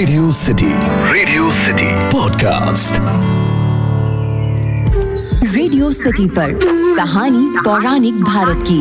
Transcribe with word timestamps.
Radio 0.00 0.30
City 0.30 0.66
Radio 1.12 1.50
City 1.50 1.86
podcast 2.10 2.92
Radio 5.54 5.90
City 5.90 6.26
पर 6.28 6.50
कहानी 6.96 7.42
पौराणिक 7.58 8.22
भारत 8.22 8.62
की। 8.70 8.78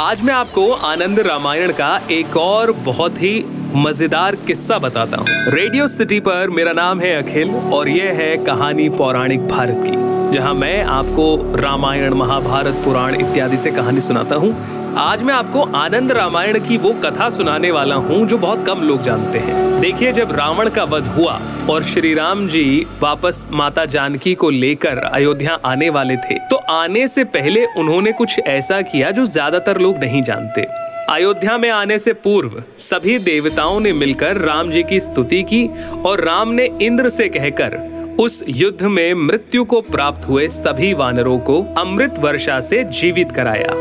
आज 0.00 0.22
मैं 0.22 0.34
आपको 0.34 0.70
आनंद 0.90 1.20
रामायण 1.20 1.72
का 1.72 1.90
एक 2.10 2.36
और 2.36 2.72
बहुत 2.86 3.18
ही 3.22 3.34
मज़ेदार 3.76 4.36
किस्सा 4.46 4.78
बताता 4.78 5.16
हूँ। 5.16 5.26
रेडियो 5.48 5.88
सिटी 5.88 6.20
पर 6.20 6.50
मेरा 6.50 6.72
नाम 6.72 7.00
है 7.00 7.14
अखिल 7.22 7.50
और 7.50 7.88
यह 7.88 8.12
है 8.12 8.36
कहानी 8.44 8.88
पौराणिक 8.88 9.48
भारत 9.48 9.82
की। 9.86 10.25
जहाँ 10.26 10.54
मैं 10.54 10.82
आपको 10.84 11.56
रामायण, 11.56 12.14
महाभारत, 12.14 12.74
पुराण 12.84 13.14
इत्यादि 13.16 13.56
से 13.56 13.70
कहानी 13.70 14.00
सुनाता 14.00 14.36
हूँ। 14.36 14.94
आज 14.98 15.22
मैं 15.22 15.34
आपको 15.34 15.62
आनंद 15.76 16.12
रामायण 16.12 16.58
की 16.60 16.76
वो 16.78 16.92
कथा 17.04 17.28
सुनाने 17.30 17.70
वाला 17.70 17.94
हूँ 17.96 18.26
जो 18.26 18.38
बहुत 18.38 18.66
कम 18.66 18.82
लोग 18.82 19.02
जानते 19.02 19.38
हैं। 19.38 19.80
देखिए, 19.80 20.12
जब 20.12 20.32
रावण 20.32 20.68
का 20.70 20.84
वध 20.84 21.06
हुआ 21.06 21.38
और 21.70 21.82
श्री 21.82 22.12
राम 22.14 22.46
जी 22.48 22.86
वापस 23.00 23.44
माता 23.52 23.84
जानकी 23.86 24.34
को 24.34 24.50
लेकर 24.50 24.98
अयोध्या 25.04 25.58
आने 25.64 25.90
वाले 25.90 26.16
थे 26.18 26.38
तो 26.50 26.56
आने 26.72 27.06
से 27.08 27.24
पहले 27.26 27.64
उन्होंने 27.78 28.12
कुछ 28.12 28.38
ऐसा 28.38 28.80
किया 28.82 29.10
जो 29.10 29.26
ज़्यादातर 29.26 29.80
लोग 29.80 29.98
नहीं 29.98 30.22
जानते। 30.22 30.66
अयोध्या 31.10 31.56
में 31.58 31.70
आने 31.70 31.98
से 31.98 32.12
पूर्व 32.12 32.62
सभी 32.78 33.18
देवताओं 33.18 33.80
ने 33.80 33.92
मिलकर 33.92 34.38
राम 34.38 34.70
जी 34.70 34.82
की 34.82 35.00
स्तुति 35.00 35.42
की 35.42 35.66
और 36.06 36.24
राम 36.24 36.48
ने 36.50 36.70
इंद्र 36.82 37.08
से 37.08 37.28
कहकर 37.28 37.78
उस 38.18 38.42
युद्ध 38.48 38.82
में 38.82 39.14
मृत्यु 39.14 39.64
को 39.64 39.80
प्राप्त 39.80 40.28
हुए 40.28 40.46
सभी 40.48 40.92
वानरों 40.94 41.38
को 41.38 41.60
अमृत 41.78 42.18
वर्षा 42.18 42.60
से 42.60 42.82
जीवित 42.84 43.32
कराया। 43.32 43.72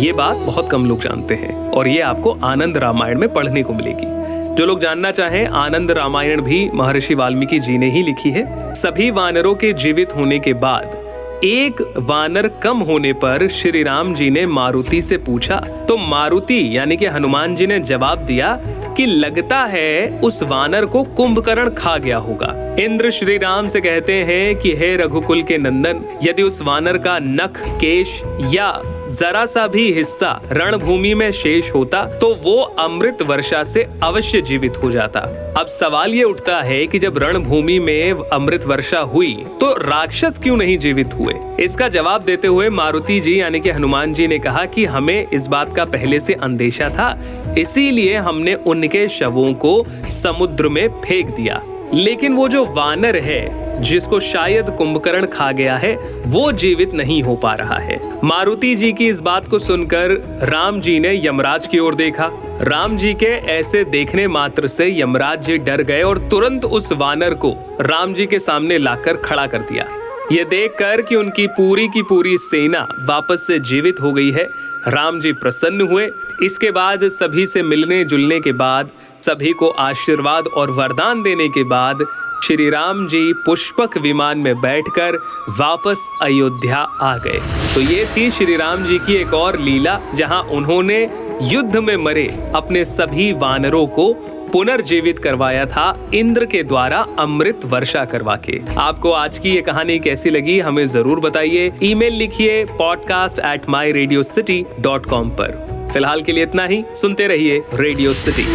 ये 0.00 0.12
बात 0.12 0.36
बहुत 0.36 0.70
कम 0.70 0.86
लोग 0.86 1.00
जानते 1.00 1.34
हैं 1.34 1.70
और 1.70 1.88
ये 1.88 2.00
आपको 2.00 2.32
आनंद 2.44 2.76
रामायण 2.76 3.18
में 3.18 3.32
पढ़ने 3.32 3.62
को 3.62 3.72
मिलेगी। 3.72 4.06
जो 4.54 4.66
लोग 4.66 4.80
जानना 4.80 5.10
चाहें, 5.10 5.46
आनंद 5.46 5.90
रामायण 5.90 6.40
भी 6.40 6.68
महर्षि 6.74 7.14
वाल्मीकि 7.14 7.58
जी 7.58 7.78
ने 7.78 7.90
ही 7.90 8.02
लिखी 8.02 8.30
है। 8.30 8.74
सभी 8.74 9.10
वानरों 9.10 9.54
के 9.54 9.72
जीवित 9.72 10.16
होने 10.16 10.38
के 10.38 10.52
बाद, 10.54 11.00
एक 11.44 11.94
वानर 11.98 12.48
कम 12.62 12.78
होने 12.78 13.12
पर 13.12 13.48
श्री 13.48 13.82
राम 13.82 14.14
जी 14.14 14.30
ने 14.30 14.46
मारुति 14.46 15.02
से 15.02 15.18
पूछा। 15.18 15.56
तो 15.88 15.96
मारुति, 15.96 16.76
यानी 16.76 16.96
कि 16.96 17.06
हनुमान 17.06 17.56
जी 17.56 17.66
ने 17.66 17.80
जवाब 17.80 18.18
दिया 18.18 18.58
कि 18.96 19.06
लगता 19.06 19.58
है 19.64 20.20
उस 20.20 20.42
वानर 20.42 20.86
को 20.86 21.02
कुंभकर्ण 21.04 21.70
खा 21.70 21.96
गया 21.98 22.16
होगा। 22.16 22.54
इंद्र 22.80 23.10
श्री 23.10 23.38
राम 23.38 23.68
से 23.68 23.80
कहते 23.80 24.12
हैं 24.12 24.56
कि 24.56 24.74
हे 24.76 24.96
रघुकुल 24.96 25.42
के 25.42 25.58
नंदन, 25.58 26.04
यदि 26.22 26.42
उस 26.42 26.62
वानर 26.62 26.98
का 26.98 27.18
नख, 27.18 27.58
केश 27.80 28.20
या 28.54 28.70
जरा 29.14 29.44
सा 29.46 29.66
भी 29.66 29.92
हिस्सा 29.92 30.28
रणभूमि 30.52 31.14
में 31.14 31.30
शेष 31.30 31.72
होता 31.74 32.04
तो 32.18 32.34
वो 32.34 32.60
अमृत 32.78 33.22
वर्षा 33.22 33.62
से 33.64 33.86
अवश्य 34.02 34.40
जीवित 34.40 34.76
हो 34.76 34.90
जाता। 34.90 35.20
अब 35.58 35.66
सवाल 35.66 36.14
ये 36.14 36.24
उठता 36.24 36.60
है 36.62 36.86
कि 36.86 36.98
जब 36.98 37.18
रणभूमि 37.18 37.78
में 37.78 38.12
अमृत 38.12 38.64
वर्षा 38.66 38.98
हुई 38.98 39.32
तो 39.60 39.72
राक्षस 39.80 40.38
क्यों 40.38 40.56
नहीं 40.56 40.78
जीवित 40.78 41.14
हुए? 41.14 41.34
इसका 41.60 41.88
जवाब 41.88 42.22
देते 42.22 42.48
हुए 42.48 42.68
मारुति 42.68 43.20
जी, 43.20 43.40
यानी 43.40 43.60
कि 43.60 43.70
हनुमान 43.70 44.14
जी 44.14 44.26
ने 44.26 44.38
कहा 44.38 44.64
कि 44.66 44.84
हमें 44.84 45.26
इस 45.26 45.46
बात 45.46 45.74
का 45.76 45.84
पहले 45.84 46.20
से 46.20 46.34
अंदेशा 46.34 46.88
था, 46.88 47.10
इसीलिए 47.58 48.16
हमने 48.16 48.54
उनके 48.54 49.08
शवों 49.08 49.52
को 49.54 49.84
समुद्र 50.12 50.68
में 50.68 50.88
फेंक 51.00 51.34
दिया। 51.36 51.62
लेकिन 51.94 52.32
वो 52.32 52.48
जो 52.48 52.64
वानर 52.66 53.16
है 53.16 53.63
जिसको 53.80 54.20
शायद 54.20 54.70
कुंभकर्ण 54.70 55.26
खा 55.26 55.52
गया 55.52 55.76
है, 55.76 55.94
वो 56.26 56.52
जीवित 56.52 56.94
नहीं 56.94 57.22
हो 57.22 57.36
पा 57.36 57.54
रहा 57.54 57.78
है। 57.78 58.00
मारुति 58.24 58.74
जी 58.76 58.92
की 58.92 59.08
इस 59.08 59.20
बात 59.20 59.48
को 59.48 59.58
सुनकर 59.58 60.10
राम 60.42 60.80
जी 60.80 61.00
ने 61.00 61.26
यमराज 61.26 61.66
की 61.66 61.78
ओर 61.78 61.94
देखा। 61.94 62.30
राम 62.62 62.96
जी 62.96 63.14
के 63.14 63.26
ऐसे 63.26 63.84
देखने 63.84 64.28
मात्र 64.28 64.66
से 64.66 65.00
यमराज 65.00 65.46
जी 65.46 65.58
डर 65.58 65.82
गए 65.82 66.02
और 66.02 66.18
तुरंत 66.18 66.64
उस 66.64 66.92
वानर 66.92 67.34
को 67.34 67.56
राम 67.80 68.14
जी 68.14 68.26
के 68.26 68.38
सामने 68.38 68.78
लाकर 68.78 69.16
खड़ा 69.16 69.46
कर 69.46 69.58
दिया। 69.58 69.86
ये 70.32 70.44
देखकर 70.44 71.02
कि 71.02 71.16
उनकी 71.16 71.46
पूरी 71.46 71.88
की 71.88 72.02
पूरी 72.02 72.38
सेना 72.38 72.86
वापस 73.00 73.46
से 73.46 73.58
जीवित 73.58 74.00
हो 74.02 74.12
गई 74.12 74.30
है। 74.30 74.44
राम 74.88 75.20
जी 75.20 75.32
प्रसन्न 75.32 75.80
हुए। 75.80 76.08
इसके 76.42 76.70
बाद 76.70 77.08
सभी 77.08 77.46
से 77.46 77.62
मिलने 77.62 78.04
जुलने 78.04 78.40
के 78.40 78.52
बाद, 78.52 78.90
सभी 79.22 79.52
को 79.52 79.68
आशीर्वाद 79.68 80.46
और 80.46 80.70
वरदान 80.70 81.22
देने 81.22 81.48
के 81.48 81.64
बाद, 81.64 82.04
श्री 82.44 82.70
राम 82.70 83.06
जी 83.06 83.32
पुष्पक 83.32 83.96
विमान 83.98 84.38
में 84.38 84.60
बैठकर 84.60 85.16
वापस 85.50 86.08
अयोध्या 86.22 86.78
आ 87.02 87.16
गए। 87.16 87.40
तो 87.74 87.80
ये 87.80 88.06
थी 88.16 88.30
श्री 88.30 88.56
राम 88.56 88.84
जी 88.84 88.98
की 88.98 89.14
एक 89.14 89.34
और 89.34 89.58
लीला, 89.58 90.00
जहाँ 90.14 90.42
उन्होंने 90.42 91.10
युद्ध 91.42 91.76
में 91.76 91.96
मरे 91.96 92.52
अपने 92.54 92.84
सभी 92.84 93.32
वानरों 93.32 93.86
को 93.86 94.12
पुनर्जीवित 94.54 95.18
करवाया 95.18 95.64
था 95.66 95.84
इंद्र 96.14 96.46
के 96.46 96.62
द्वारा 96.62 96.98
अमृत 97.18 97.60
वर्षा 97.64 98.04
करवा 98.04 98.34
के। 98.44 98.60
आपको 98.78 99.10
आज 99.12 99.38
की 99.38 99.50
ये 99.50 99.60
कहानी 99.60 99.98
कैसी 99.98 100.30
लगी, 100.30 100.58
हमें 100.60 100.84
ज़रूर 100.86 101.20
बताइए। 101.20 101.72
ईमेल 101.82 102.12
लिखिए 102.12 102.64
podcast 102.64 103.38
at 103.38 103.68
my 103.68 103.92
Radio 103.92 104.22
City 104.22 104.64
dot 104.80 105.06
com 105.06 105.30
पर। 105.30 105.90
फ़िलहाल 105.92 106.22
के 106.22 106.32
लिए 106.32 106.42
इतना 106.42 106.66
ही, 106.66 106.82
सुनते 106.94 107.26
रहिए 107.26 107.62
रेडियो 107.74 108.12
सिटी 108.14 108.46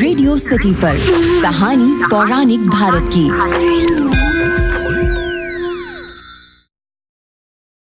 रेडियो 0.00 0.36
सिटी 0.36 0.72
पर 0.74 0.96
कहानी 1.42 1.92
पौराणिक 2.10 2.68
भारत 2.68 3.10
की। 3.16 4.07